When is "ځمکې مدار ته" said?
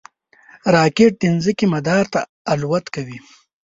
1.43-2.19